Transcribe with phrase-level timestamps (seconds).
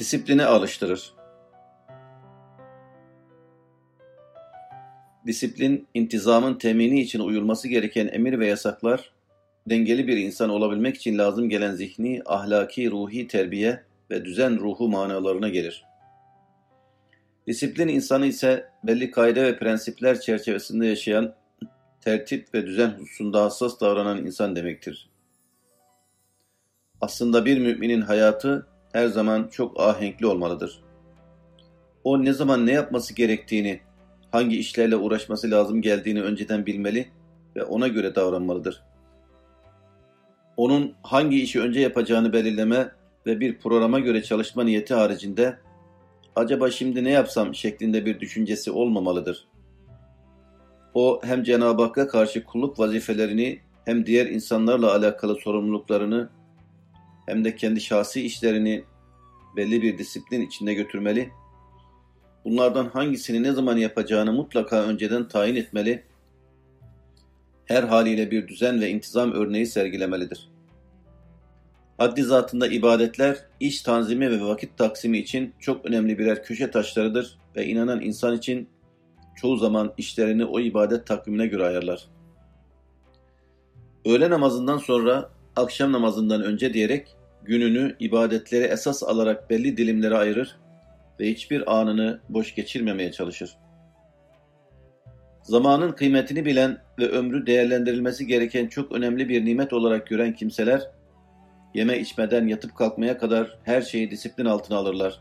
[0.00, 1.12] Disipline alıştırır.
[5.26, 9.12] Disiplin, intizamın temini için uyulması gereken emir ve yasaklar,
[9.66, 15.48] dengeli bir insan olabilmek için lazım gelen zihni, ahlaki, ruhi terbiye ve düzen ruhu manalarına
[15.48, 15.84] gelir.
[17.46, 21.34] Disiplin insanı ise belli kaide ve prensipler çerçevesinde yaşayan,
[22.00, 25.10] tertip ve düzen hususunda hassas davranan insan demektir.
[27.00, 30.82] Aslında bir müminin hayatı her zaman çok ahenkli olmalıdır.
[32.04, 33.80] O ne zaman ne yapması gerektiğini,
[34.30, 37.08] hangi işlerle uğraşması lazım geldiğini önceden bilmeli
[37.56, 38.82] ve ona göre davranmalıdır.
[40.56, 42.92] Onun hangi işi önce yapacağını belirleme
[43.26, 45.58] ve bir programa göre çalışma niyeti haricinde
[46.36, 49.48] acaba şimdi ne yapsam şeklinde bir düşüncesi olmamalıdır.
[50.94, 56.28] O hem Cenab-ı Hakk'a karşı kulluk vazifelerini hem diğer insanlarla alakalı sorumluluklarını
[57.30, 58.84] hem de kendi şahsi işlerini
[59.56, 61.30] belli bir disiplin içinde götürmeli.
[62.44, 66.04] Bunlardan hangisini ne zaman yapacağını mutlaka önceden tayin etmeli.
[67.64, 70.48] Her haliyle bir düzen ve intizam örneği sergilemelidir.
[71.98, 77.66] Haddi zatında ibadetler, iş tanzimi ve vakit taksimi için çok önemli birer köşe taşlarıdır ve
[77.66, 78.68] inanan insan için
[79.36, 82.08] çoğu zaman işlerini o ibadet takvimine göre ayarlar.
[84.04, 90.56] Öğle namazından sonra, akşam namazından önce diyerek gününü ibadetleri esas alarak belli dilimlere ayırır
[91.20, 93.56] ve hiçbir anını boş geçirmemeye çalışır.
[95.42, 100.90] Zamanın kıymetini bilen ve ömrü değerlendirilmesi gereken çok önemli bir nimet olarak gören kimseler,
[101.74, 105.20] yeme içmeden yatıp kalkmaya kadar her şeyi disiplin altına alırlar.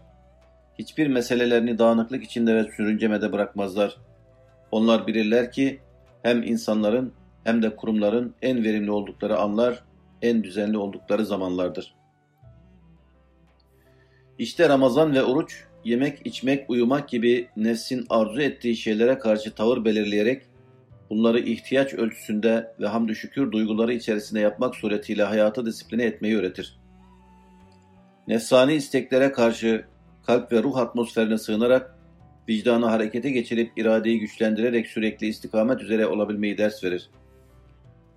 [0.80, 3.98] Hiçbir meselelerini dağınıklık içinde ve sürüncemede bırakmazlar.
[4.72, 5.80] Onlar bilirler ki
[6.24, 9.84] hem insanların hem de kurumların en verimli oldukları anlar,
[10.22, 11.99] en düzenli oldukları zamanlardır.
[14.40, 20.44] İşte Ramazan ve oruç, yemek, içmek, uyumak gibi nefsin arzu ettiği şeylere karşı tavır belirleyerek,
[21.10, 26.80] bunları ihtiyaç ölçüsünde ve hamdü şükür duyguları içerisinde yapmak suretiyle hayata disipline etmeyi öğretir.
[28.28, 29.86] Nefsani isteklere karşı
[30.26, 31.96] kalp ve ruh atmosferine sığınarak,
[32.50, 37.10] vicdanı harekete geçirip iradeyi güçlendirerek sürekli istikamet üzere olabilmeyi ders verir.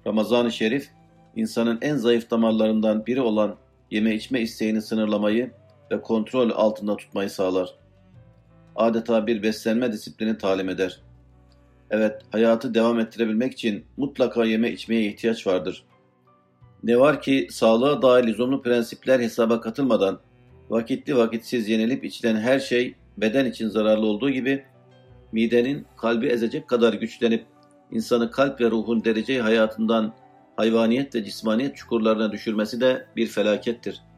[0.07, 0.89] Ramazan-ı Şerif,
[1.37, 3.57] insanın en zayıf damarlarından biri olan
[3.91, 5.51] yeme içme isteğini sınırlamayı
[5.93, 7.75] ve kontrol altında tutmayı sağlar.
[8.77, 11.01] Adeta bir beslenme disiplini talim eder.
[11.91, 15.85] Evet, hayatı devam ettirebilmek için mutlaka yeme içmeye ihtiyaç vardır.
[16.83, 20.21] Ne var ki sağlığa dair lüzumlu prensipler hesaba katılmadan
[20.71, 24.65] vakitli vakitsiz yenilip içilen her şey beden için zararlı olduğu gibi
[25.33, 27.47] midenin kalbi ezecek kadar güçlenip
[27.91, 30.15] insanı kalp ve ruhun dereceyi hayatından
[30.57, 34.12] hayvaniyet ve cismaniyet çukurlarına düşürmesi de bir felakettir.''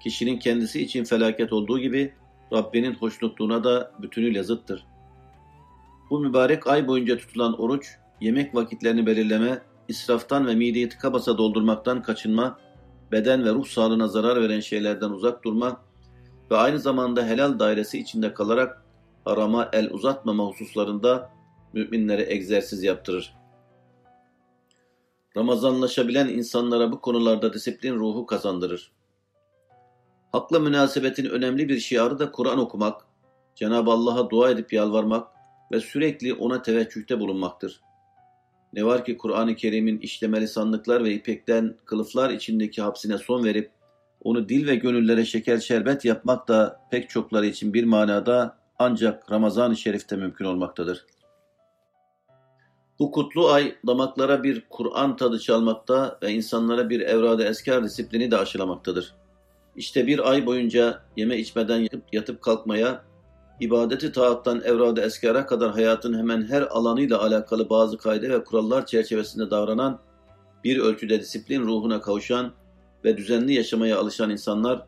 [0.00, 2.14] Kişinin kendisi için felaket olduğu gibi
[2.52, 4.86] Rabbinin hoşnutluğuna da bütünüyle zıttır.
[6.10, 12.02] Bu mübarek ay boyunca tutulan oruç, yemek vakitlerini belirleme, israftan ve mideyi tıka basa doldurmaktan
[12.02, 12.58] kaçınma,
[13.12, 15.82] beden ve ruh sağlığına zarar veren şeylerden uzak durma
[16.50, 18.84] ve aynı zamanda helal dairesi içinde kalarak
[19.26, 21.30] arama el uzatmama hususlarında
[21.72, 23.34] müminlere egzersiz yaptırır.
[25.36, 28.92] Ramazanlaşabilen insanlara bu konularda disiplin ruhu kazandırır.
[30.32, 33.02] Hakla münasebetin önemli bir şiarı da Kur'an okumak,
[33.54, 35.28] Cenab-ı Allah'a dua edip yalvarmak
[35.72, 37.80] ve sürekli ona teveccühte bulunmaktır.
[38.72, 43.70] Ne var ki Kur'an-ı Kerim'in işlemeli sandıklar ve ipekten kılıflar içindeki hapsine son verip
[44.24, 49.76] onu dil ve gönüllere şeker şerbet yapmak da pek çokları için bir manada ancak Ramazan-ı
[49.76, 51.06] Şerif'te mümkün olmaktadır.
[52.98, 58.36] Bu kutlu ay damaklara bir Kur'an tadı çalmakta ve insanlara bir evrada eskar disiplini de
[58.36, 59.19] aşılamaktadır.
[59.76, 63.04] İşte bir ay boyunca yeme içmeden yatıp, yatıp kalkmaya,
[63.60, 69.50] ibadeti taattan evrada eskara kadar hayatın hemen her alanıyla alakalı bazı kaide ve kurallar çerçevesinde
[69.50, 70.00] davranan,
[70.64, 72.52] bir ölçüde disiplin ruhuna kavuşan
[73.04, 74.86] ve düzenli yaşamaya alışan insanlar,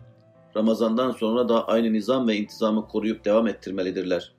[0.56, 4.32] Ramazan'dan sonra da aynı nizam ve intizamı koruyup devam ettirmelidirler.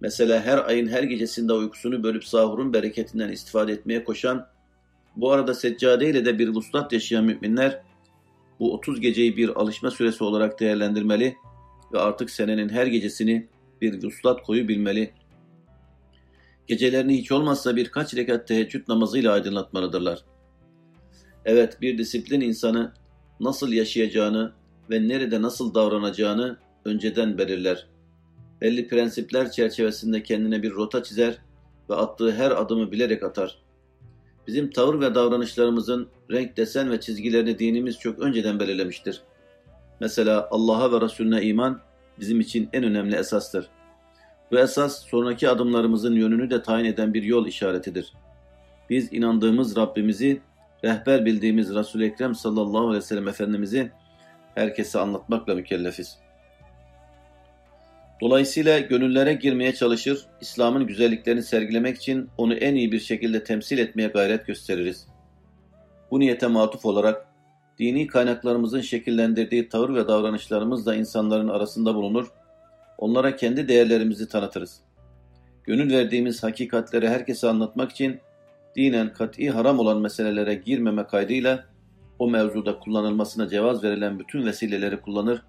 [0.00, 4.46] Mesela her ayın her gecesinde uykusunu bölüp sahurun bereketinden istifade etmeye koşan,
[5.16, 7.82] bu arada seccade ile de bir vuslat yaşayan müminler,
[8.60, 11.36] bu 30 geceyi bir alışma süresi olarak değerlendirmeli
[11.92, 13.48] ve artık senenin her gecesini
[13.80, 15.12] bir vuslat koyu bilmeli.
[16.66, 20.24] Gecelerini hiç olmazsa birkaç rekat teheccüd namazıyla aydınlatmalıdırlar.
[21.44, 22.92] Evet bir disiplin insanı
[23.40, 24.52] nasıl yaşayacağını
[24.90, 27.86] ve nerede nasıl davranacağını önceden belirler.
[28.60, 31.38] Belli prensipler çerçevesinde kendine bir rota çizer
[31.90, 33.58] ve attığı her adımı bilerek atar.
[34.46, 39.22] Bizim tavır ve davranışlarımızın renk, desen ve çizgilerini dinimiz çok önceden belirlemiştir.
[40.00, 41.80] Mesela Allah'a ve Resulüne iman
[42.20, 43.68] bizim için en önemli esastır.
[44.50, 48.12] Bu esas sonraki adımlarımızın yönünü de tayin eden bir yol işaretidir.
[48.90, 50.40] Biz inandığımız Rabbimizi,
[50.84, 53.92] rehber bildiğimiz Resul-i Ekrem sallallahu aleyhi ve sellem Efendimiz'i
[54.54, 56.18] herkese anlatmakla mükellefiz.
[58.22, 64.08] Dolayısıyla gönüllere girmeye çalışır, İslam'ın güzelliklerini sergilemek için onu en iyi bir şekilde temsil etmeye
[64.08, 65.06] gayret gösteririz.
[66.10, 67.26] Bu niyete matuf olarak
[67.78, 72.32] dini kaynaklarımızın şekillendirdiği tavır ve davranışlarımızla insanların arasında bulunur,
[72.98, 74.80] onlara kendi değerlerimizi tanıtırız.
[75.64, 78.20] Gönül verdiğimiz hakikatleri herkese anlatmak için
[78.76, 81.64] dinen kat'i haram olan meselelere girmeme kaydıyla
[82.18, 85.42] o mevzuda kullanılmasına cevaz verilen bütün vesileleri kullanır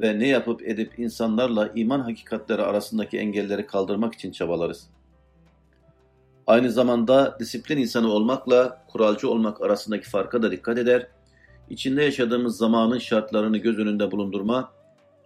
[0.00, 4.86] ve ne yapıp edip insanlarla iman hakikatleri arasındaki engelleri kaldırmak için çabalarız.
[6.46, 11.06] Aynı zamanda disiplin insanı olmakla kuralcı olmak arasındaki farka da dikkat eder,
[11.70, 14.72] içinde yaşadığımız zamanın şartlarını göz önünde bulundurma,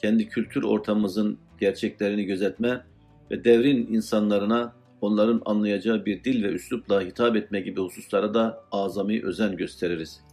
[0.03, 2.85] kendi kültür ortamımızın gerçeklerini gözetme
[3.31, 9.25] ve devrin insanlarına onların anlayacağı bir dil ve üslupla hitap etme gibi hususlara da azami
[9.25, 10.28] özen gösteririz.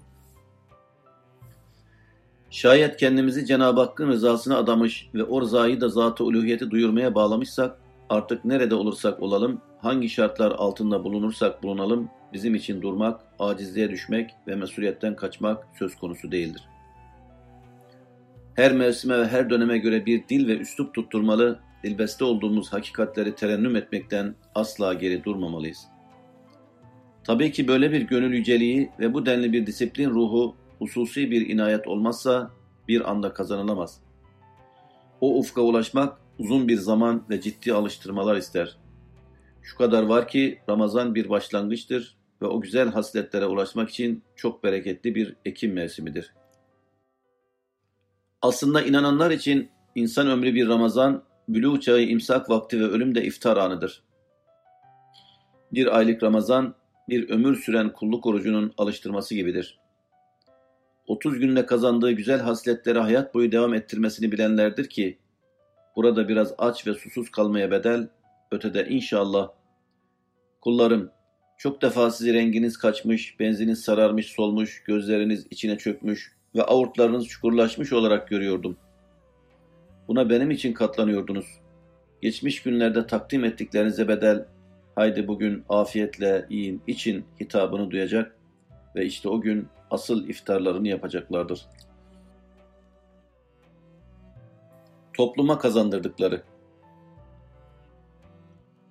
[2.49, 8.45] Şayet kendimizi Cenab-ı Hakk'ın rızasına adamış ve o rızayı da zat-ı uluhiyeti duyurmaya bağlamışsak, artık
[8.45, 15.15] nerede olursak olalım, hangi şartlar altında bulunursak bulunalım, bizim için durmak, acizliğe düşmek ve mesuliyetten
[15.15, 16.63] kaçmak söz konusu değildir.
[18.53, 23.75] Her mevsime ve her döneme göre bir dil ve üslup tutturmalı, dilbeste olduğumuz hakikatleri terennüm
[23.75, 25.87] etmekten asla geri durmamalıyız.
[27.23, 31.87] Tabii ki böyle bir gönül yüceliği ve bu denli bir disiplin ruhu hususi bir inayet
[31.87, 32.51] olmazsa
[32.87, 34.01] bir anda kazanılamaz.
[35.21, 38.77] O ufka ulaşmak uzun bir zaman ve ciddi alıştırmalar ister.
[39.61, 45.15] Şu kadar var ki Ramazan bir başlangıçtır ve o güzel hasletlere ulaşmak için çok bereketli
[45.15, 46.33] bir ekim mevsimidir.
[48.41, 53.57] Aslında inananlar için insan ömrü bir Ramazan, bülü çağı imsak vakti ve ölüm de iftar
[53.57, 54.03] anıdır.
[55.73, 56.75] Bir aylık Ramazan,
[57.09, 59.79] bir ömür süren kulluk orucunun alıştırması gibidir.
[61.07, 65.17] 30 günde kazandığı güzel hasletleri hayat boyu devam ettirmesini bilenlerdir ki,
[65.95, 68.07] burada biraz aç ve susuz kalmaya bedel,
[68.51, 69.49] ötede inşallah.
[70.61, 71.11] Kullarım,
[71.57, 78.27] çok defa sizi renginiz kaçmış, benziniz sararmış, solmuş, gözleriniz içine çökmüş ve avurtlarınız çukurlaşmış olarak
[78.27, 78.77] görüyordum.
[80.07, 81.45] Buna benim için katlanıyordunuz.
[82.21, 84.45] Geçmiş günlerde takdim ettiklerinize bedel,
[84.95, 88.35] haydi bugün afiyetle yiyin, için hitabını duyacak
[88.95, 91.65] ve işte o gün asıl iftarlarını yapacaklardır.
[95.13, 96.43] Topluma kazandırdıkları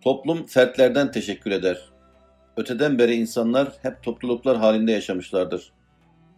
[0.05, 1.91] Toplum fertlerden teşekkür eder.
[2.57, 5.73] Öteden beri insanlar hep topluluklar halinde yaşamışlardır.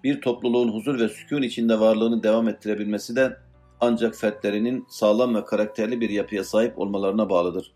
[0.04, 3.36] Bir topluluğun huzur ve sükun içinde varlığını devam ettirebilmesi de
[3.80, 7.72] ancak fertlerinin sağlam ve karakterli bir yapıya sahip olmalarına bağlıdır.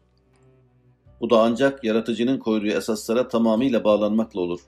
[1.21, 4.61] Bu da ancak yaratıcının koyduğu esaslara tamamıyla bağlanmakla olur.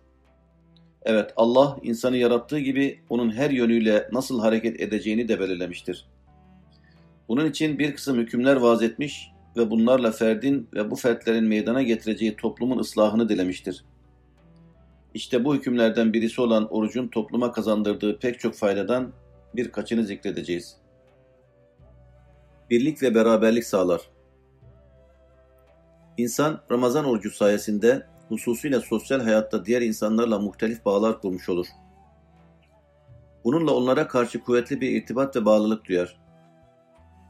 [1.05, 6.07] Evet Allah insanı yarattığı gibi onun her yönüyle nasıl hareket edeceğini de belirlemiştir.
[7.29, 12.37] Bunun için bir kısım hükümler vaz etmiş ve bunlarla ferdin ve bu fertlerin meydana getireceği
[12.37, 13.85] toplumun ıslahını dilemiştir.
[15.15, 19.13] İşte bu hükümlerden birisi olan orucun topluma kazandırdığı pek çok faydadan
[19.57, 20.77] birkaçını zikredeceğiz.
[22.71, 24.01] Birlik ve beraberlik sağlar.
[26.17, 31.67] İnsan Ramazan orucu sayesinde hususuyla sosyal hayatta diğer insanlarla muhtelif bağlar kurmuş olur.
[33.45, 36.21] Bununla onlara karşı kuvvetli bir irtibat ve bağlılık duyar.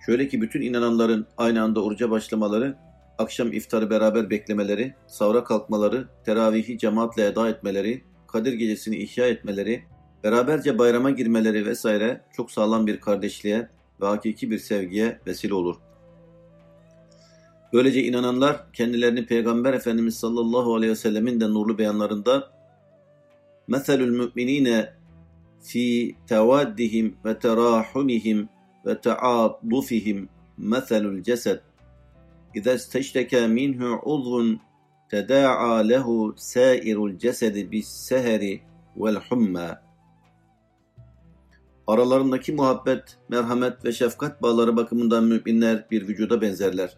[0.06, 2.76] Şöyle ki bütün inananların aynı anda oruca başlamaları,
[3.18, 9.84] akşam iftarı beraber beklemeleri, savra kalkmaları, teravihi cemaatle eda etmeleri, Kadir gecesini ihya etmeleri,
[10.24, 13.68] beraberce bayrama girmeleri vesaire çok sağlam bir kardeşliğe
[14.00, 15.91] ve hakiki bir sevgiye vesile olur.''
[17.73, 22.51] Böylece inananlar kendilerini Peygamber Efendimiz sallallahu aleyhi ve sellemin de nurlu beyanlarında
[23.69, 24.89] مَثَلُ الْمُؤْمِنِينَ
[25.61, 28.49] fi tevaddihim ve terahumihim
[28.85, 31.59] ve taadufihim meselul cesed.
[32.55, 34.61] İza isteşteke minhu uzvun
[35.09, 38.61] teda'a lehu sairul cesedi bis seheri
[38.97, 39.81] vel humma.
[41.87, 46.97] Aralarındaki muhabbet, merhamet ve şefkat bağları bakımından müminler bir vücuda benzerler.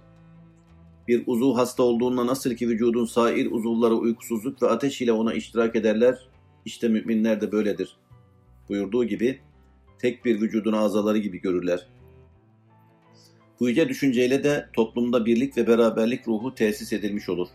[1.08, 5.76] Bir uzuv hasta olduğunda nasıl ki vücudun sair uzuvları uykusuzluk ve ateş ile ona iştirak
[5.76, 6.28] ederler,
[6.64, 7.96] işte müminler de böyledir.
[8.68, 9.40] Buyurduğu gibi
[9.98, 11.86] tek bir vücudun azaları gibi görürler.
[13.60, 17.48] Bu yüce düşünceyle de toplumda birlik ve beraberlik ruhu tesis edilmiş olur.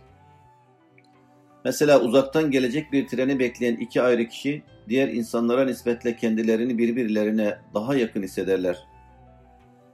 [1.65, 7.95] Mesela uzaktan gelecek bir treni bekleyen iki ayrı kişi diğer insanlara nispetle kendilerini birbirlerine daha
[7.95, 8.77] yakın hissederler.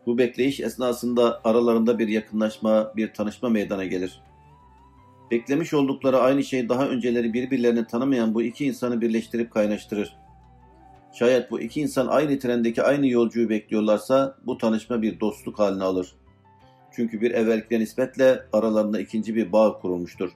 [0.05, 4.21] Bu bekleyiş esnasında aralarında bir yakınlaşma, bir tanışma meydana gelir.
[5.31, 10.15] Beklemiş oldukları aynı şey daha önceleri birbirlerini tanımayan bu iki insanı birleştirip kaynaştırır.
[11.13, 16.15] Şayet bu iki insan aynı trendeki aynı yolcuyu bekliyorlarsa bu tanışma bir dostluk haline alır.
[16.91, 20.31] Çünkü bir evvelkine nispetle aralarında ikinci bir bağ kurulmuştur.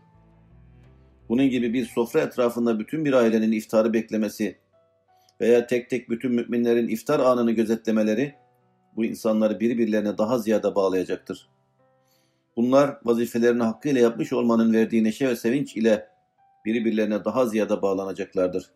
[1.30, 4.58] Bunun gibi bir sofra etrafında bütün bir ailenin iftarı beklemesi
[5.42, 8.36] veya tek tek bütün müminlerin iftar anını gözetlemeleri
[8.96, 11.50] bu insanları birbirlerine daha ziyade bağlayacaktır.
[12.56, 16.08] Bunlar vazifelerini hakkıyla yapmış olmanın verdiği neşe ve sevinç ile
[16.66, 18.72] birbirlerine daha ziyade bağlanacaklardır.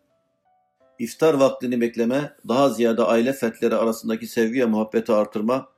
[0.98, 5.68] İftar vaktini bekleme, daha ziyade aile fertleri arasındaki sevgi ve muhabbeti artırma,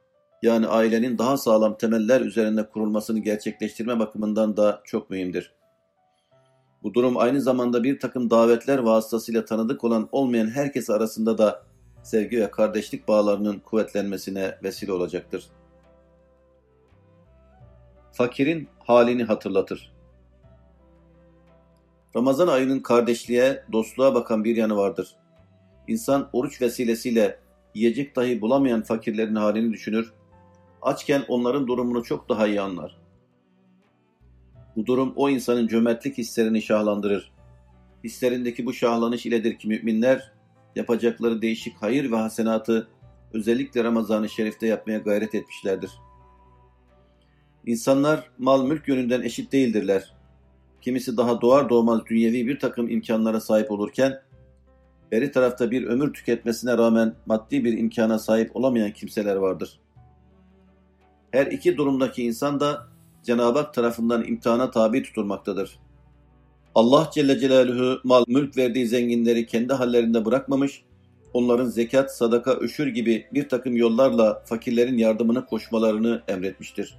[0.42, 5.52] yani ailenin daha sağlam temeller üzerinde kurulmasını gerçekleştirme bakımından da çok mühimdir.
[6.82, 11.62] Bu durum aynı zamanda bir takım davetler vasıtasıyla tanıdık olan olmayan herkes arasında da
[12.06, 15.46] sevgi ve kardeşlik bağlarının kuvvetlenmesine vesile olacaktır.
[18.12, 19.92] Fakirin halini hatırlatır.
[22.16, 25.16] Ramazan ayının kardeşliğe, dostluğa bakan bir yanı vardır.
[25.88, 27.40] İnsan oruç vesilesiyle
[27.74, 30.12] yiyecek dahi bulamayan fakirlerin halini düşünür,
[30.82, 32.96] açken onların durumunu çok daha iyi anlar.
[34.76, 37.32] Bu durum o insanın cömertlik hislerini şahlandırır.
[38.04, 40.35] Hislerindeki bu şahlanış iledir ki müminler
[40.76, 42.88] yapacakları değişik hayır ve hasenatı
[43.32, 45.90] özellikle Ramazan-ı Şerif'te yapmaya gayret etmişlerdir.
[47.66, 50.14] İnsanlar mal mülk yönünden eşit değildirler.
[50.80, 54.22] Kimisi daha doğar doğmaz dünyevi bir takım imkanlara sahip olurken,
[55.12, 59.80] beri tarafta bir ömür tüketmesine rağmen maddi bir imkana sahip olamayan kimseler vardır.
[61.30, 62.88] Her iki durumdaki insan da
[63.22, 65.78] Cenab-ı Hak tarafından imtihana tabi tutulmaktadır.
[66.76, 70.82] Allah Celle Celaluhu mal mülk verdiği zenginleri kendi hallerinde bırakmamış,
[71.32, 76.98] onların zekat, sadaka, öşür gibi bir takım yollarla fakirlerin yardımını koşmalarını emretmiştir.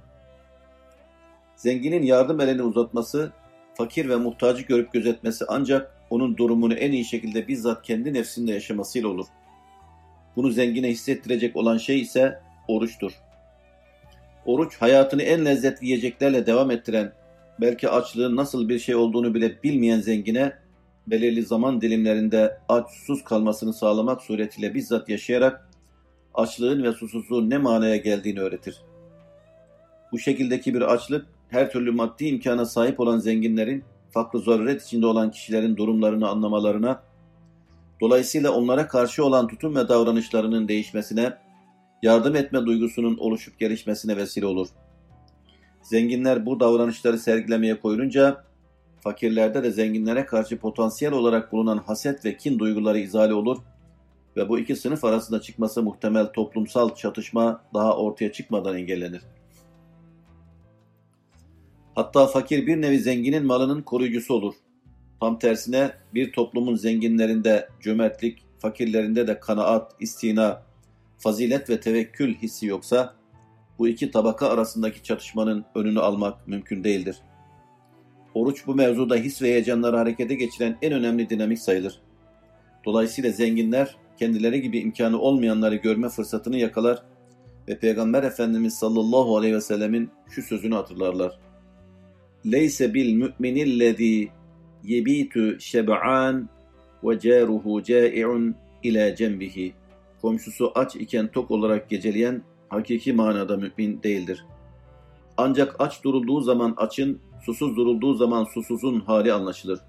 [1.56, 3.32] Zenginin yardım elini uzatması,
[3.74, 9.08] fakir ve muhtacı görüp gözetmesi ancak onun durumunu en iyi şekilde bizzat kendi nefsinde yaşamasıyla
[9.08, 9.26] olur.
[10.36, 13.12] Bunu zengine hissettirecek olan şey ise oruçtur.
[14.46, 17.12] Oruç hayatını en lezzetli yiyeceklerle devam ettiren,
[17.60, 20.52] belki açlığın nasıl bir şey olduğunu bile bilmeyen zengine
[21.06, 25.68] belirli zaman dilimlerinde aç susuz kalmasını sağlamak suretiyle bizzat yaşayarak
[26.34, 28.82] açlığın ve susuzluğun ne manaya geldiğini öğretir.
[30.12, 35.30] Bu şekildeki bir açlık her türlü maddi imkana sahip olan zenginlerin farklı zaruret içinde olan
[35.30, 37.02] kişilerin durumlarını anlamalarına,
[38.00, 41.32] dolayısıyla onlara karşı olan tutum ve davranışlarının değişmesine,
[42.02, 44.68] yardım etme duygusunun oluşup gelişmesine vesile olur.
[45.88, 48.44] Zenginler bu davranışları sergilemeye koyulunca,
[49.00, 53.58] fakirlerde de zenginlere karşı potansiyel olarak bulunan haset ve kin duyguları izale olur
[54.36, 59.22] ve bu iki sınıf arasında çıkması muhtemel toplumsal çatışma daha ortaya çıkmadan engellenir.
[61.94, 64.54] Hatta fakir bir nevi zenginin malının koruyucusu olur.
[65.20, 70.62] Tam tersine bir toplumun zenginlerinde cömertlik, fakirlerinde de kanaat, istina,
[71.18, 73.17] fazilet ve tevekkül hissi yoksa
[73.78, 77.16] bu iki tabaka arasındaki çatışmanın önünü almak mümkün değildir.
[78.34, 82.00] Oruç bu mevzuda his ve heyecanları harekete geçiren en önemli dinamik sayılır.
[82.84, 87.02] Dolayısıyla zenginler kendileri gibi imkanı olmayanları görme fırsatını yakalar
[87.68, 91.38] ve Peygamber Efendimiz sallallahu aleyhi ve sellemin şu sözünü hatırlarlar.
[92.46, 94.28] Leyse bil mü'minillezî
[94.84, 96.48] yebitu şeb'an
[97.04, 99.72] ve câruhu câi'un ila cembihi.
[100.22, 104.44] Komşusu aç iken tok olarak geceleyen hakiki manada mümin değildir.
[105.36, 109.80] Ancak aç durulduğu zaman açın, susuz durulduğu zaman susuzun hali anlaşılır.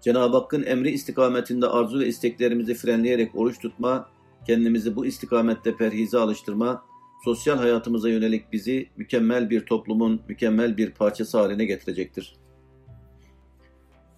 [0.00, 4.08] Cenab-ı Hakk'ın emri istikametinde arzu ve isteklerimizi frenleyerek oruç tutma,
[4.46, 6.84] kendimizi bu istikamette perhize alıştırma,
[7.24, 12.36] sosyal hayatımıza yönelik bizi mükemmel bir toplumun mükemmel bir parçası haline getirecektir.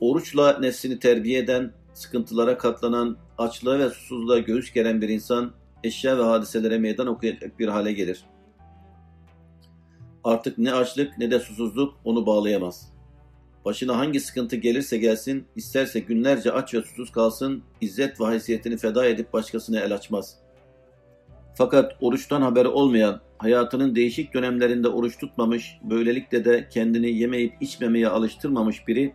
[0.01, 5.53] Oruçla nefsini terbiye eden, sıkıntılara katlanan, açlığa ve susuzluğa göğüs geren bir insan,
[5.85, 8.25] eşya ve hadiselere meydan okuyacak bir hale gelir.
[10.25, 12.93] Artık ne açlık ne de susuzluk onu bağlayamaz.
[13.65, 19.07] Başına hangi sıkıntı gelirse gelsin, isterse günlerce aç ve susuz kalsın, izzet ve haysiyetini feda
[19.07, 20.39] edip başkasına el açmaz.
[21.55, 28.89] Fakat oruçtan haberi olmayan, hayatının değişik dönemlerinde oruç tutmamış, böylelikle de kendini yemeyip içmemeye alıştırmamış
[28.89, 29.15] biri,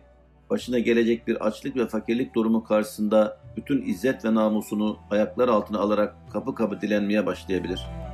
[0.50, 6.16] başına gelecek bir açlık ve fakirlik durumu karşısında bütün izzet ve namusunu ayaklar altına alarak
[6.32, 8.07] kapı kapı dilenmeye başlayabilir.''